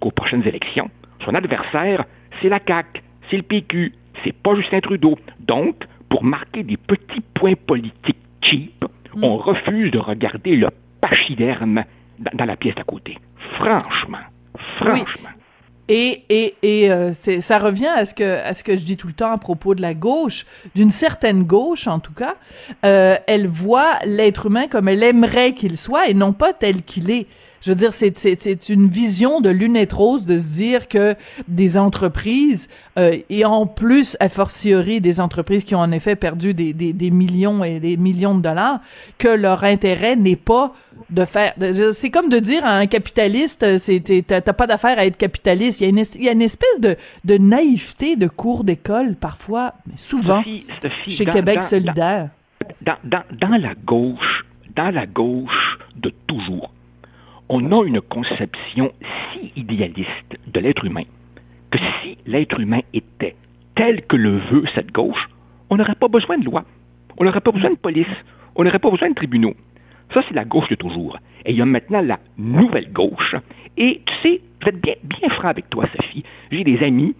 qu'aux 0.00 0.10
prochaines 0.10 0.46
élections, 0.46 0.90
son 1.24 1.34
adversaire, 1.34 2.04
c'est 2.40 2.48
la 2.48 2.60
CAQ, 2.66 3.02
c'est 3.30 3.36
le 3.36 3.42
PQ, 3.42 3.92
c'est 4.24 4.32
pas 4.34 4.54
Justin 4.54 4.80
Trudeau. 4.80 5.18
Donc, 5.40 5.84
pour 6.08 6.24
marquer 6.24 6.62
des 6.62 6.76
petits 6.76 7.22
points 7.34 7.54
politiques 7.54 8.16
cheap, 8.42 8.84
on 9.22 9.36
refuse 9.36 9.90
de 9.90 9.98
regarder 9.98 10.56
le 10.56 10.68
pachyderme 11.00 11.84
dans, 12.18 12.44
la 12.44 12.56
pièce 12.56 12.74
d'à 12.74 12.84
côté. 12.84 13.18
Franchement, 13.58 14.18
franchement. 14.78 15.30
Et, 15.88 16.24
et, 16.28 16.54
et 16.62 16.90
euh, 16.90 17.12
ça 17.14 17.58
revient 17.58 17.86
à 17.86 18.04
ce, 18.04 18.12
que, 18.12 18.44
à 18.44 18.54
ce 18.54 18.64
que 18.64 18.76
je 18.76 18.84
dis 18.84 18.96
tout 18.96 19.06
le 19.06 19.12
temps 19.12 19.30
à 19.30 19.38
propos 19.38 19.76
de 19.76 19.82
la 19.82 19.94
gauche, 19.94 20.44
d'une 20.74 20.90
certaine 20.90 21.44
gauche 21.44 21.86
en 21.86 22.00
tout 22.00 22.12
cas. 22.12 22.34
Euh, 22.84 23.16
elle 23.28 23.46
voit 23.46 23.98
l'être 24.04 24.46
humain 24.46 24.66
comme 24.66 24.88
elle 24.88 25.04
aimerait 25.04 25.54
qu'il 25.54 25.76
soit 25.76 26.08
et 26.08 26.14
non 26.14 26.32
pas 26.32 26.52
tel 26.52 26.82
qu'il 26.82 27.10
est. 27.10 27.26
Je 27.62 27.70
veux 27.70 27.76
dire, 27.76 27.92
c'est, 27.92 28.16
c'est, 28.16 28.40
c'est 28.40 28.68
une 28.68 28.88
vision 28.88 29.40
de 29.40 29.48
lunettes 29.50 29.92
roses 29.92 30.26
de 30.26 30.38
se 30.38 30.54
dire 30.54 30.88
que 30.88 31.14
des 31.48 31.78
entreprises, 31.78 32.68
euh, 32.98 33.16
et 33.30 33.44
en 33.44 33.66
plus, 33.66 34.16
a 34.20 34.28
fortiori, 34.28 35.00
des 35.00 35.20
entreprises 35.20 35.64
qui 35.64 35.74
ont 35.74 35.80
en 35.80 35.90
effet 35.92 36.16
perdu 36.16 36.54
des, 36.54 36.72
des, 36.72 36.92
des 36.92 37.10
millions 37.10 37.64
et 37.64 37.80
des 37.80 37.96
millions 37.96 38.34
de 38.36 38.42
dollars, 38.42 38.80
que 39.18 39.28
leur 39.28 39.64
intérêt 39.64 40.16
n'est 40.16 40.36
pas 40.36 40.72
de 41.10 41.24
faire. 41.24 41.52
de- 41.58 41.90
C'est 41.92 42.10
comme 42.10 42.28
de 42.28 42.38
dire 42.38 42.64
à 42.64 42.76
un 42.76 42.86
capitaliste, 42.86 43.62
euh, 43.62 43.78
c'est, 43.78 44.00
t'as 44.26 44.40
t'as 44.40 44.52
pas 44.52 44.66
d'affaire 44.66 44.98
à 44.98 45.06
être 45.06 45.16
capitaliste. 45.16 45.80
Il 45.80 45.84
y 45.84 45.86
a 45.86 45.90
une, 45.90 46.04
il 46.16 46.22
y 46.24 46.28
a 46.28 46.32
une 46.32 46.42
espèce 46.42 46.80
de, 46.80 46.96
de 47.24 47.36
naïveté 47.38 48.16
de 48.16 48.28
cours 48.28 48.64
d'école, 48.64 49.14
parfois, 49.16 49.74
mais 49.86 49.96
souvent, 49.96 50.38
Sophie, 50.38 50.64
Sophie, 50.82 51.10
chez 51.10 51.24
dans- 51.24 51.32
Québec 51.32 51.56
dans- 51.56 51.62
solidaire. 51.62 52.28
dans, 52.82 52.96
dans, 53.04 53.22
dans 53.40 53.56
la 53.56 53.74
gauche, 53.74 54.44
dans 54.74 54.90
la 54.90 55.06
gauche 55.06 55.78
de 55.96 56.12
toujours, 56.26 56.70
on 57.48 57.72
a 57.72 57.84
une 57.84 58.00
conception 58.00 58.92
si 59.32 59.52
idéaliste 59.56 60.38
de 60.46 60.60
l'être 60.60 60.84
humain 60.84 61.04
que 61.70 61.78
si 61.78 62.18
l'être 62.26 62.60
humain 62.60 62.80
était 62.92 63.36
tel 63.74 64.06
que 64.06 64.16
le 64.16 64.38
veut 64.38 64.64
cette 64.74 64.92
gauche, 64.92 65.28
on 65.70 65.76
n'aurait 65.76 65.94
pas 65.94 66.08
besoin 66.08 66.38
de 66.38 66.44
loi, 66.44 66.64
on 67.18 67.24
n'aurait 67.24 67.40
pas 67.40 67.52
besoin 67.52 67.70
de 67.70 67.76
police, 67.76 68.06
on 68.54 68.64
n'aurait 68.64 68.78
pas 68.78 68.90
besoin 68.90 69.10
de 69.10 69.14
tribunaux. 69.14 69.54
Ça, 70.14 70.22
c'est 70.26 70.34
la 70.34 70.44
gauche 70.44 70.68
de 70.68 70.76
toujours. 70.76 71.18
Et 71.44 71.50
il 71.52 71.58
y 71.58 71.62
a 71.62 71.66
maintenant 71.66 72.00
la 72.00 72.20
nouvelle 72.38 72.92
gauche. 72.92 73.34
Et 73.76 74.02
tu 74.06 74.14
sais, 74.22 74.40
je 74.60 74.64
vais 74.64 74.70
être 74.70 74.80
bien, 74.80 74.94
bien 75.02 75.28
franc 75.30 75.48
avec 75.48 75.68
toi, 75.68 75.84
Sophie. 75.96 76.24
J'ai 76.50 76.64
des 76.64 76.82
amis 76.82 77.14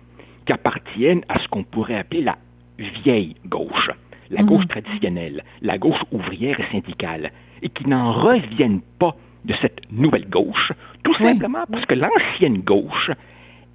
qui 0.46 0.52
appartiennent 0.52 1.24
à 1.28 1.40
ce 1.40 1.48
qu'on 1.48 1.64
pourrait 1.64 1.98
appeler 1.98 2.22
la 2.22 2.38
vieille 2.78 3.34
gauche, 3.46 3.90
la 4.30 4.42
gauche 4.42 4.68
traditionnelle, 4.68 5.42
la 5.62 5.78
gauche 5.78 6.00
ouvrière 6.12 6.60
et 6.60 6.70
syndicale, 6.70 7.32
et 7.62 7.68
qui 7.68 7.88
n'en 7.88 8.12
reviennent 8.12 8.82
pas 8.98 9.16
de 9.46 9.54
cette 9.62 9.80
nouvelle 9.90 10.28
gauche, 10.28 10.72
tout 11.02 11.14
Oui. 11.20 11.26
simplement 11.26 11.64
parce 11.70 11.86
que 11.86 11.94
l'ancienne 11.94 12.58
gauche, 12.60 13.10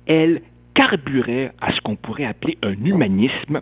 elle 0.06 0.42
carburait 0.74 1.51
à 1.60 1.72
ce 1.74 1.82
qu'on 1.82 1.96
pourrait 1.96 2.25
appeler 2.25 2.58
un 2.63 2.74
humanisme 2.86 3.62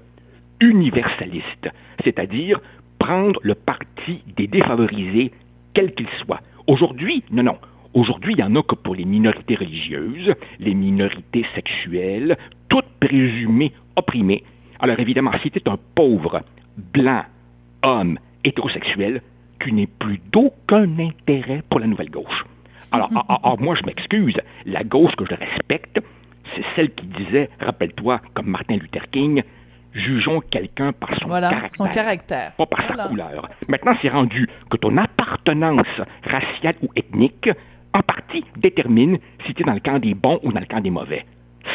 universaliste, 0.59 1.69
c'est-à-dire 2.03 2.59
prendre 2.97 3.39
le 3.43 3.55
parti 3.55 4.21
des 4.35 4.47
défavorisés, 4.47 5.31
quels 5.73 5.93
qu'ils 5.93 6.09
soient. 6.25 6.41
Aujourd'hui, 6.67 7.23
non, 7.31 7.43
non. 7.43 7.57
Aujourd'hui, 7.93 8.33
il 8.33 8.37
n'y 8.37 8.43
en 8.43 8.55
a 8.55 8.61
que 8.63 8.75
pour 8.75 8.93
les 8.95 9.05
minorités 9.05 9.55
religieuses, 9.55 10.35
les 10.59 10.75
minorités 10.75 11.45
sexuelles, 11.55 12.37
toutes 12.67 12.85
présumées 12.99 13.71
opprimées. 13.95 14.43
Alors 14.79 14.99
évidemment, 14.99 15.31
si 15.41 15.49
tu 15.49 15.59
es 15.59 15.69
un 15.69 15.79
pauvre, 15.95 16.41
blanc, 16.93 17.23
homme, 17.81 18.19
hétérosexuel, 18.43 19.21
tu 19.59 19.71
n'es 19.73 19.87
plus 19.87 20.19
d'aucun 20.31 20.87
intérêt 20.99 21.61
pour 21.69 21.79
la 21.79 21.87
nouvelle 21.87 22.09
gauche. 22.09 22.45
Alors, 22.91 23.09
ah, 23.15 23.23
ah, 23.29 23.39
ah, 23.43 23.55
moi, 23.59 23.75
je 23.75 23.83
m'excuse, 23.85 24.37
la 24.65 24.83
gauche 24.83 25.15
que 25.15 25.25
je 25.25 25.35
respecte, 25.35 26.01
c'est 26.55 26.63
celle 26.75 26.93
qui 26.93 27.05
disait, 27.05 27.49
rappelle-toi, 27.59 28.21
comme 28.33 28.47
Martin 28.47 28.77
Luther 28.77 29.09
King, 29.11 29.43
jugeons 29.93 30.41
quelqu'un 30.41 30.91
par 30.93 31.13
son 31.19 31.27
Voilà, 31.27 31.49
caractère 31.49 31.77
son 31.77 31.87
caractère. 31.93 32.51
pas 32.53 32.65
par 32.65 32.85
Voilà. 32.87 33.03
sa 33.03 33.09
couleur. 33.09 33.49
Maintenant, 33.67 33.93
c'est 34.01 34.09
rendu 34.09 34.47
que 34.69 34.77
ton 34.77 34.97
appartenance 34.97 36.01
raciale 36.23 36.75
ou 36.81 36.89
ethnique, 36.95 37.49
en 37.93 38.01
partie, 38.01 38.43
détermine 38.57 39.17
si 39.45 39.53
tu 39.53 39.63
es 39.63 39.65
dans 39.65 39.73
le 39.73 39.79
camp 39.79 39.99
des 39.99 40.13
bons 40.13 40.39
ou 40.43 40.51
dans 40.51 40.59
le 40.59 40.65
camp 40.65 40.79
des 40.81 40.89
mauvais. 40.91 41.25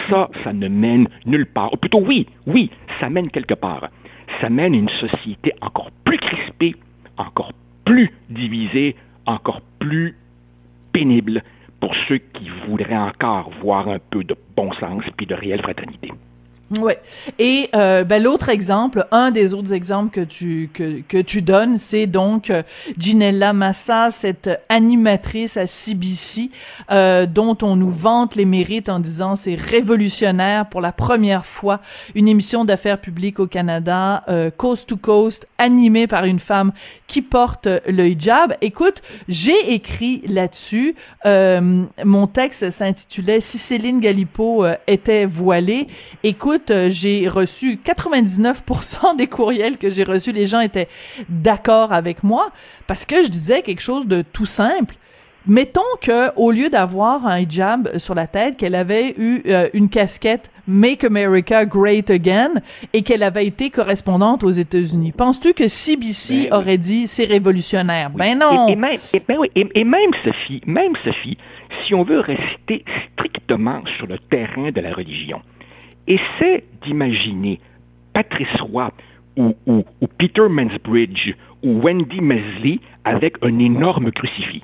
Ça, 0.09 0.29
ça 0.43 0.53
ne 0.53 0.67
mène 0.69 1.09
nulle 1.27 1.47
part. 1.47 1.73
Ou 1.73 1.77
plutôt, 1.77 2.01
oui, 2.01 2.27
oui, 2.47 2.71
ça 2.99 3.11
mène 3.11 3.31
quelque 3.31 3.55
part. 3.55 3.89
Ça 4.41 4.49
mène 4.49 4.75
une 4.75 4.89
société 4.89 5.53
encore 5.61 5.91
plus 6.05 6.17
crispée, 6.19 6.75
encore 7.19 7.53
plus 7.85 8.11
divisée, 8.31 8.97
encore 9.27 9.61
plus 9.79 10.17
pénible 10.93 11.43
pour 11.81 11.95
ceux 12.09 12.19
qui 12.19 12.49
voudraient 12.67 12.97
encore 12.97 13.51
voir 13.61 13.89
un 13.89 13.99
peu 13.99 14.25
de 14.25 14.37
bon 14.57 14.73
sens 14.73 15.05
puis 15.17 15.27
de 15.27 15.35
réelle 15.35 15.63
fraternité. 15.63 16.13
Ouais. 16.81 16.99
Et 17.39 17.69
euh, 17.75 18.05
ben, 18.05 18.23
l'autre 18.23 18.49
exemple, 18.49 19.07
un 19.11 19.31
des 19.31 19.55
autres 19.55 19.73
exemples 19.73 20.11
que 20.11 20.21
tu 20.25 20.71
que, 20.73 21.01
que 21.09 21.19
tu 21.19 21.43
donnes, 21.43 21.79
c'est 21.79 22.07
donc 22.07 22.51
euh, 22.51 22.63
Ginella 22.99 23.53
Massa, 23.53 24.11
cette 24.11 24.51
animatrice 24.69 25.57
à 25.57 25.67
CBC, 25.67 26.51
euh, 26.91 27.27
dont 27.27 27.57
on 27.63 27.77
nous 27.77 27.91
vante 27.91 28.35
les 28.35 28.45
mérites 28.45 28.89
en 28.89 28.99
disant 29.01 29.37
c'est 29.37 29.55
révolutionnaire 29.55 30.69
pour 30.69 30.81
la 30.81 30.93
première 30.93 31.47
fois 31.47 31.81
une 32.15 32.29
émission 32.29 32.65
d'affaires 32.65 33.01
publiques 33.01 33.41
au 33.41 33.47
Canada, 33.47 34.25
euh, 34.29 34.51
coast 34.51 34.89
to 34.89 34.97
coast, 34.97 35.47
animée 35.59 36.07
par 36.07 36.25
une 36.25 36.41
femme 36.41 36.73
qui 37.07 37.23
porte 37.23 37.69
le 37.87 38.07
hijab. 38.09 38.55
Écoute, 38.61 39.03
j'ai 39.29 39.75
écrit 39.75 40.23
là-dessus. 40.27 40.95
euh, 41.27 41.85
mon 42.05 42.27
texte 42.27 42.71
s'intitulait 42.71 43.41
Si 43.41 43.59
Céline 43.59 44.01
Galipo 44.01 44.65
était 44.87 45.27
voilée. 45.27 45.87
Écoute, 46.23 46.64
euh, 46.71 46.89
j'ai 46.91 47.29
reçu 47.29 47.79
99% 47.85 49.17
des 49.17 49.27
courriels 49.27 49.77
que 49.79 49.91
j'ai 49.91 50.05
reçus. 50.05 50.33
Les 50.33 50.47
gens 50.47 50.61
étaient 50.61 50.89
d'accord 51.29 51.93
avec 51.93 52.23
moi 52.23 52.51
parce 52.87 53.05
que 53.07 53.23
je 53.23 53.29
disais 53.29 53.63
quelque 53.63 53.81
chose 53.83 54.07
de 54.07 54.23
tout 54.23 54.47
simple. 54.47 54.95
mettons 55.47 55.83
que 56.01 56.31
au 56.37 56.51
lieu 56.51 56.71
d'avoir 56.71 57.27
un 57.27 57.39
hijab 57.41 57.99
sur 57.99 58.15
la 58.15 58.27
tête, 58.27 58.57
qu'elle 58.57 58.75
avait 58.75 59.15
eu 59.19 59.43
euh, 59.47 59.69
une 59.75 59.89
casquette 59.91 60.51
Make 60.67 61.05
America 61.05 61.67
Great 61.67 62.09
Again 62.11 62.53
et 62.95 63.03
qu'elle 63.03 63.23
avait 63.23 63.45
été 63.45 63.69
correspondante 63.69 64.43
aux 64.43 64.51
États-Unis. 64.51 65.13
Penses-tu 65.13 65.53
que 65.53 65.69
CBC 65.69 66.35
Ben 66.35 66.41
oui. 66.45 66.49
aurait 66.53 66.79
dit 66.79 67.07
c'est 67.07 67.27
révolutionnaire? 67.27 68.11
Oui. 68.15 68.19
Ben 68.19 68.39
non. 68.39 68.69
Et, 68.69 68.73
et 68.73 68.77
même, 68.77 68.99
et, 69.13 69.21
ben 69.29 69.37
oui, 69.39 69.51
et- 69.55 69.69
et 69.75 69.85
même, 69.85 70.11
Sophie, 70.25 70.63
même 70.67 70.95
Sophie, 71.05 71.37
si 71.87 71.95
on 71.95 72.05
veut 72.05 72.21
rester 72.21 72.83
strictement 73.13 73.83
sur 73.99 74.07
le 74.07 74.19
terrain 74.19 74.71
de 74.71 74.81
la 74.81 74.95
religion, 74.95 75.43
essaie 76.07 76.65
d'imaginer 76.83 77.61
Patrice 78.13 78.61
Roy 78.61 78.91
ou, 79.37 79.55
ou- 79.67 79.85
ou 80.01 80.07
Peter 80.19 80.49
Mansbridge 80.49 81.35
ou 81.63 81.81
Wendy 81.81 82.21
Mesley 82.21 82.79
avec 83.05 83.37
un 83.43 83.59
énorme 83.59 84.13
crucifix 84.13 84.63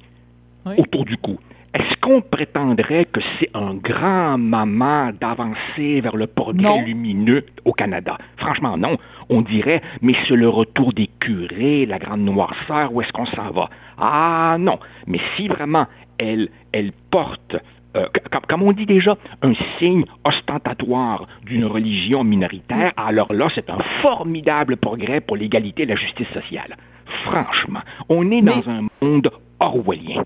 Oui. 0.67 0.75
autour 0.79 1.05
du 1.05 1.17
cou. 1.17 1.39
Est-ce 1.73 1.97
qu'on 2.01 2.21
prétendrait 2.21 3.05
que 3.05 3.21
c'est 3.39 3.49
un 3.55 3.75
grand 3.75 4.37
moment 4.39 5.11
d'avancer 5.21 6.01
vers 6.01 6.17
le 6.17 6.27
progrès 6.27 6.63
Non. 6.63 6.83
lumineux 6.85 7.47
au 7.65 7.73
Canada? 7.73 8.19
Franchement, 8.39 8.77
non. 8.77 8.99
On 9.29 9.41
dirait, 9.41 9.81
mais 10.03 10.15
c'est 10.27 10.35
le 10.35 10.49
retour 10.49 10.93
des 10.93 11.09
curés, 11.21 11.87
la 11.87 12.01
grande 12.01 12.23
noirceur, 12.23 12.93
où 12.93 13.01
est-ce 13.01 13.13
qu'on 13.13 13.27
s'en 13.27 13.51
va? 13.53 13.71
Ah 13.99 14.57
non. 14.59 14.81
Mais 15.07 15.21
si 15.37 15.47
vraiment 15.47 15.87
elle, 16.19 16.49
elle 16.73 16.91
porte, 17.11 17.57
euh, 17.97 18.07
comme, 18.49 18.63
on 18.63 18.73
dit 18.73 18.87
déjà, 18.87 19.17
un 19.43 19.53
signe 19.79 20.05
ostentatoire 20.25 21.27
d'une 21.45 21.65
religion 21.65 22.25
minoritaire, 22.25 22.93
alors 22.97 23.33
là, 23.33 23.49
c'est 23.55 23.69
un 23.71 23.79
formidable 24.03 24.77
progrès 24.77 25.21
pour 25.21 25.37
l'égalité 25.37 25.83
et 25.83 25.87
la 25.87 25.97
justice 25.97 26.29
sociale. 26.33 26.77
Franchement, 27.25 27.81
on 28.09 28.31
est 28.31 28.43
Mais- 28.43 28.53
dans 28.53 28.71
un 28.71 28.87
monde 29.03 29.31
orwellien. 29.59 30.23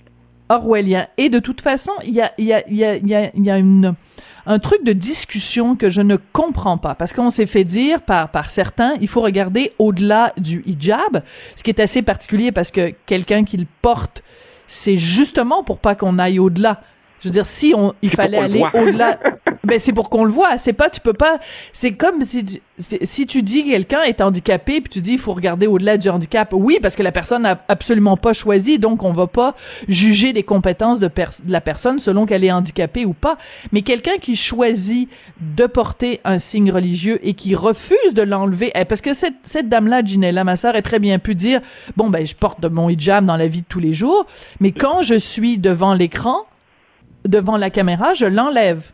orwellien. 0.51 1.07
Et 1.17 1.31
de 1.31 1.39
toute 1.39 1.61
façon, 1.63 1.93
il 2.05 2.15
y 2.15 2.21
a, 2.21 2.33
il 2.39 2.45
y 2.45 2.53
a, 2.53 2.67
il 2.69 2.77
y 2.77 2.85
a, 2.85 2.97
il 2.97 3.09
y 3.09 3.15
a, 3.15 3.31
il 3.35 3.45
y 3.45 3.51
a 3.51 3.59
une, 3.59 3.95
un 4.47 4.59
truc 4.59 4.85
de 4.85 4.93
discussion 4.93 5.75
que 5.75 5.89
je 5.89 6.03
ne 6.03 6.17
comprends 6.33 6.77
pas. 6.77 6.95
Parce 6.95 7.15
qu'on 7.15 7.31
s'est 7.31 7.47
fait 7.47 7.65
dire 7.65 8.03
par, 8.03 8.29
par 8.31 8.51
certains, 8.51 8.95
il 9.01 9.09
faut 9.09 9.23
regarder 9.23 9.73
au-delà 9.79 10.35
du 10.37 10.63
hijab, 10.67 11.23
ce 11.57 11.63
qui 11.63 11.71
est 11.71 11.81
assez 11.81 12.03
particulier 12.03 12.53
parce 12.53 12.71
que 12.71 12.93
quelqu'un 13.07 13.45
qui 13.45 13.57
le 13.57 13.67
porte, 13.81 14.23
c'est 14.67 14.99
justement 14.99 15.65
pour 15.65 15.79
pas 15.79 15.95
qu'on 15.95 16.19
aille 16.19 16.39
au-delà. 16.39 16.83
Je 17.25 17.31
veux 17.31 17.33
dire, 17.33 17.47
si 17.47 17.73
on, 17.75 17.95
il 18.03 18.11
fallait 18.11 18.37
aller 18.37 18.63
au-delà, 18.75 19.19
ben 19.65 19.79
c'est 19.81 19.95
pour 19.95 20.11
qu'on 20.11 20.25
le 20.25 20.31
voit. 20.31 20.59
C'est 20.59 20.75
pas, 20.75 20.91
tu 20.91 21.01
peux 21.01 21.15
pas. 21.15 21.39
C'est 21.73 21.93
comme 21.93 22.23
si 22.23 22.45
tu, 22.45 22.61
si 22.79 23.27
tu 23.27 23.41
dis 23.41 23.65
que 23.65 23.71
quelqu'un 23.71 24.03
est 24.03 24.21
handicapé 24.21 24.83
puis 24.83 24.91
tu 24.91 25.01
dis 25.01 25.13
il 25.13 25.19
faut 25.19 25.33
regarder 25.33 25.67
au-delà 25.67 25.97
du 25.97 26.11
handicap. 26.11 26.51
Oui, 26.53 26.79
parce 26.83 26.97
que 26.97 27.03
la 27.03 27.13
personne 27.13 27.45
n'a 27.45 27.59
absolument 27.69 28.19
pas 28.19 28.35
choisi, 28.35 28.79
donc 28.79 29.03
on 29.03 29.13
va 29.15 29.27
pas 29.27 29.55
juger 29.89 30.35
des 30.35 30.43
compétences 30.43 31.01
de, 31.01 31.09
pers- 31.09 31.41
de 31.43 31.51
la 31.51 31.63
personne 31.63 31.99
selon 31.99 32.27
qu'elle 32.27 32.45
est 32.45 32.53
handicapée 32.53 33.07
ou 33.07 33.15
pas. 33.15 33.39
Mais 33.73 33.81
quelqu'un 33.81 34.19
qui 34.21 34.37
choisit 34.37 35.09
de 35.41 35.65
porter 35.65 36.21
un 36.25 36.39
signe 36.39 36.71
religieux 36.71 37.21
et 37.27 37.33
qui 37.33 37.55
refuse 37.55 38.13
de 38.13 38.21
l'enlever, 38.21 38.71
eh, 38.75 38.85
parce 38.85 39.01
que 39.01 39.15
cette, 39.15 39.37
cette 39.45 39.71
dame-là, 39.71 40.05
Ginella, 40.05 40.45
ma 40.45 40.57
sœur, 40.57 40.77
est 40.77 40.83
très 40.83 40.99
bien 40.99 41.19
pu 41.19 41.35
dire 41.35 41.63
bon 41.97 42.11
ben 42.11 42.27
je 42.27 42.35
porte 42.35 42.61
de 42.61 42.69
mon 42.69 42.91
hijab 42.91 43.25
dans 43.25 43.39
la 43.39 43.47
vie 43.47 43.63
de 43.63 43.67
tous 43.67 43.81
les 43.81 43.95
jours, 43.95 44.27
mais 44.61 44.73
quand 44.73 45.01
je 45.01 45.15
suis 45.15 45.57
devant 45.57 45.95
l'écran 45.95 46.45
devant 47.27 47.57
la 47.57 47.71
caméra, 47.71 48.15
je 48.15 48.27
l'enlève. 48.27 48.93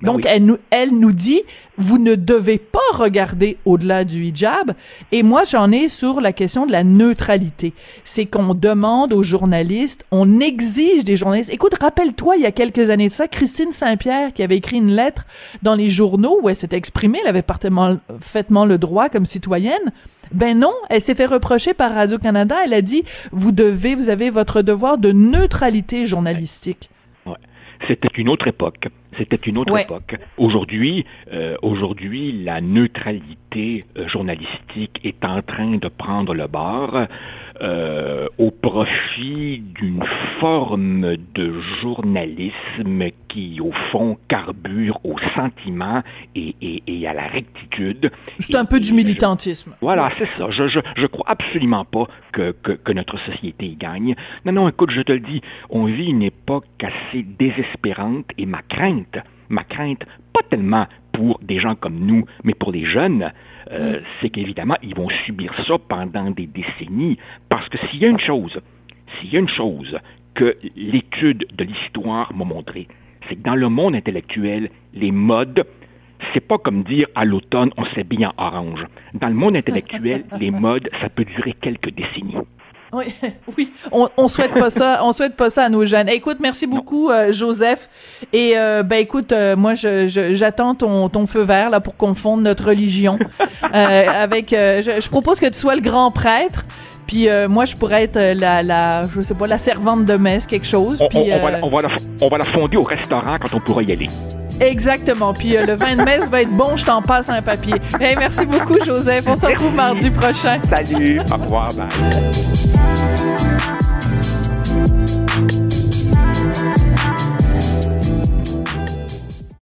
Ben 0.00 0.06
Donc, 0.08 0.22
oui. 0.24 0.24
elle, 0.26 0.44
nous, 0.44 0.58
elle 0.70 0.90
nous 0.90 1.12
dit, 1.12 1.42
vous 1.78 1.98
ne 1.98 2.16
devez 2.16 2.58
pas 2.58 2.80
regarder 2.92 3.58
au-delà 3.64 4.04
du 4.04 4.24
hijab. 4.24 4.72
Et 5.12 5.22
moi, 5.22 5.44
j'en 5.44 5.70
ai 5.70 5.88
sur 5.88 6.20
la 6.20 6.32
question 6.32 6.66
de 6.66 6.72
la 6.72 6.82
neutralité. 6.82 7.74
C'est 8.02 8.26
qu'on 8.26 8.54
demande 8.54 9.12
aux 9.12 9.22
journalistes, 9.22 10.04
on 10.10 10.40
exige 10.40 11.04
des 11.04 11.16
journalistes. 11.16 11.50
Écoute, 11.52 11.76
rappelle-toi, 11.80 12.36
il 12.36 12.42
y 12.42 12.46
a 12.46 12.52
quelques 12.52 12.90
années 12.90 13.08
de 13.08 13.12
ça, 13.12 13.28
Christine 13.28 13.70
Saint-Pierre, 13.70 14.32
qui 14.32 14.42
avait 14.42 14.56
écrit 14.56 14.78
une 14.78 14.94
lettre 14.94 15.26
dans 15.62 15.76
les 15.76 15.90
journaux 15.90 16.40
où 16.42 16.48
elle 16.48 16.56
s'était 16.56 16.76
exprimée, 16.76 17.20
elle 17.22 17.28
avait 17.28 17.42
parfaitement, 17.42 17.96
parfaitement 18.08 18.64
le 18.64 18.78
droit 18.78 19.08
comme 19.08 19.26
citoyenne. 19.26 19.92
Ben 20.32 20.58
non, 20.58 20.74
elle 20.90 21.00
s'est 21.00 21.14
fait 21.14 21.26
reprocher 21.26 21.72
par 21.72 21.94
Radio-Canada. 21.94 22.56
Elle 22.64 22.74
a 22.74 22.82
dit, 22.82 23.04
vous 23.30 23.52
devez, 23.52 23.94
vous 23.94 24.08
avez 24.08 24.30
votre 24.30 24.62
devoir 24.62 24.98
de 24.98 25.12
neutralité 25.12 26.06
journalistique. 26.06 26.90
C'était 27.86 28.08
une 28.16 28.28
autre 28.28 28.46
époque. 28.48 28.88
C'était 29.16 29.36
une 29.36 29.58
autre 29.58 29.72
Ouais. 29.72 29.82
époque. 29.82 30.16
Aujourd'hui, 30.38 31.04
euh, 31.32 31.56
aujourd'hui, 31.62 32.32
la 32.44 32.60
neutralité 32.60 33.84
euh, 33.96 34.08
journalistique 34.08 35.00
est 35.04 35.24
en 35.24 35.40
train 35.42 35.76
de 35.76 35.88
prendre 35.88 36.34
le 36.34 36.46
bord 36.46 37.06
euh, 37.62 38.26
au 38.38 38.50
profit 38.50 39.62
d'une 39.74 40.02
forme 40.40 41.16
de 41.34 41.60
journalisme 41.80 43.04
qui, 43.28 43.60
au 43.60 43.72
fond, 43.90 44.16
carbure 44.28 44.98
au 45.04 45.16
sentiment 45.34 46.02
et, 46.34 46.54
et- 46.60 46.82
et 46.86 47.06
à 47.06 47.12
la 47.14 47.26
rectitude. 47.26 48.10
C'est 48.40 48.54
un 48.56 48.64
peu 48.64 48.80
du 48.80 48.92
militantisme. 48.92 49.74
voilà, 49.80 50.10
c'est 50.18 50.28
ça. 50.38 50.48
Je, 50.50 50.66
je, 50.68 50.80
je 50.96 51.06
crois 51.06 51.26
absolument 51.28 51.84
pas 51.84 52.06
que, 52.32 52.52
que, 52.52 52.72
que 52.72 52.92
notre 52.92 53.18
société 53.20 53.66
y 53.66 53.76
gagne. 53.76 54.14
Non, 54.44 54.52
non, 54.52 54.68
écoute, 54.68 54.90
je 54.90 55.02
te 55.02 55.12
le 55.12 55.20
dis, 55.20 55.40
on 55.70 55.84
vit 55.84 56.10
une 56.10 56.22
époque 56.22 56.66
assez 56.82 57.22
désespérante 57.22 58.26
et 58.38 58.46
ma 58.46 58.62
crainte, 58.62 59.16
ma 59.48 59.64
crainte, 59.64 60.04
pas 60.32 60.40
tellement 60.48 60.86
pour 61.14 61.38
des 61.40 61.58
gens 61.58 61.74
comme 61.74 61.98
nous, 61.98 62.26
mais 62.42 62.54
pour 62.54 62.72
les 62.72 62.84
jeunes, 62.84 63.32
euh, 63.70 64.00
c'est 64.20 64.28
qu'évidemment, 64.28 64.76
ils 64.82 64.94
vont 64.94 65.08
subir 65.24 65.54
ça 65.66 65.78
pendant 65.78 66.30
des 66.30 66.46
décennies. 66.46 67.18
Parce 67.48 67.68
que 67.68 67.78
s'il 67.86 68.00
y 68.00 68.04
a 68.04 68.08
une 68.08 68.18
chose, 68.18 68.60
s'il 69.14 69.32
y 69.32 69.36
a 69.36 69.40
une 69.40 69.48
chose 69.48 69.98
que 70.34 70.56
l'étude 70.76 71.46
de 71.56 71.64
l'histoire 71.64 72.34
m'a 72.34 72.44
montré, 72.44 72.88
c'est 73.28 73.36
que 73.36 73.42
dans 73.42 73.54
le 73.54 73.68
monde 73.68 73.94
intellectuel, 73.94 74.70
les 74.92 75.12
modes 75.12 75.64
c'est 76.32 76.40
pas 76.40 76.58
comme 76.58 76.84
dire 76.84 77.06
à 77.14 77.24
l'automne 77.24 77.70
on 77.76 77.84
s'habille 77.84 78.26
en 78.26 78.32
orange. 78.38 78.86
Dans 79.14 79.28
le 79.28 79.34
monde 79.34 79.56
intellectuel, 79.62 80.24
les 80.38 80.50
modes, 80.50 80.88
ça 81.00 81.08
peut 81.08 81.24
durer 81.24 81.52
quelques 81.52 81.90
décennies. 81.90 82.36
Oui, 82.94 83.04
oui, 83.58 83.72
on, 83.92 84.08
on 84.16 84.28
souhaite 84.28 84.54
pas 84.54 84.70
ça, 84.70 85.00
on 85.02 85.12
souhaite 85.12 85.34
pas 85.36 85.50
ça 85.50 85.64
à 85.64 85.68
nos 85.68 85.84
jeunes. 85.84 86.08
Écoute, 86.08 86.38
merci 86.40 86.66
beaucoup, 86.66 87.10
euh, 87.10 87.32
Joseph. 87.32 87.88
Et 88.32 88.52
euh, 88.56 88.82
ben 88.82 88.96
écoute, 88.96 89.32
euh, 89.32 89.56
moi, 89.56 89.74
je, 89.74 90.06
je- 90.08 90.34
j'attends 90.34 90.74
ton, 90.74 91.08
ton 91.08 91.26
feu 91.26 91.42
vert 91.42 91.70
là 91.70 91.80
pour 91.80 91.96
qu'on 91.96 92.14
fonde 92.14 92.42
notre 92.42 92.66
religion. 92.68 93.18
Euh, 93.74 94.04
avec, 94.08 94.50
je, 94.50 94.98
je 95.00 95.08
propose 95.08 95.40
que 95.40 95.46
tu 95.46 95.54
sois 95.58 95.74
le 95.74 95.80
grand 95.82 96.10
prêtre. 96.10 96.64
Puis 97.06 97.28
moi, 97.48 97.64
je 97.66 97.76
pourrais 97.76 98.04
être 98.04 98.18
la, 98.18 98.62
la, 98.62 99.02
je 99.14 99.20
sais 99.22 99.34
pas, 99.34 99.46
la 99.46 99.58
servante 99.58 100.04
de 100.06 100.14
messe, 100.14 100.46
quelque 100.46 100.66
chose. 100.66 100.96
On, 101.00 101.08
Puis, 101.08 101.18
on- 101.18 101.34
on 101.36 101.42
va, 101.44 101.50
la- 101.50 101.64
on 101.64 101.68
va 101.70 101.82
la, 101.82 101.88
on 102.22 102.28
va 102.28 102.38
la 102.38 102.44
fonder 102.44 102.76
au 102.78 102.82
restaurant 102.82 103.36
quand 103.40 103.54
on 103.56 103.60
pourra 103.60 103.82
y 103.82 103.92
aller. 103.92 104.08
exactement. 104.60 105.34
Puis 105.34 105.56
euh, 105.56 105.66
le 105.66 105.74
vin 105.74 105.96
de 105.96 106.02
messe 106.02 106.30
va 106.30 106.40
être 106.42 106.50
bon. 106.50 106.76
Je 106.76 106.84
t'en 106.86 107.02
passe 107.02 107.28
un 107.28 107.42
papier. 107.42 107.74
Hey, 108.00 108.16
merci 108.16 108.46
beaucoup, 108.46 108.82
Joseph. 108.84 109.24
On 109.28 109.36
se 109.36 109.46
retrouve 109.46 109.74
mardi 109.74 110.10
prochain. 110.10 110.58
Salut, 110.62 111.20
au 111.30 111.36
revoir, 111.42 111.68
bye. 111.74 112.73